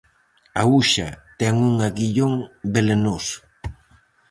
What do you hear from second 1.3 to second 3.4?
ten un aguillón velenoso.